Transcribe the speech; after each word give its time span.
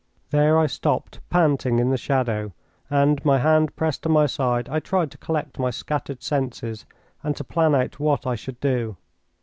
There 0.31 0.57
I 0.57 0.65
stopped, 0.65 1.19
panting, 1.29 1.77
in 1.77 1.91
the 1.91 1.95
shadow, 1.95 2.53
and, 2.89 3.23
my 3.23 3.37
hand 3.37 3.75
pressed 3.75 4.01
to 4.01 4.09
my 4.09 4.25
side, 4.25 4.67
I 4.67 4.79
tried 4.79 5.11
to 5.11 5.17
collect 5.19 5.59
my 5.59 5.69
scattered 5.69 6.23
senses 6.23 6.87
and 7.21 7.35
to 7.35 7.43
plan 7.43 7.75
out 7.75 7.99
what 7.99 8.25
I 8.25 8.33
should 8.33 8.59
do. 8.59 8.97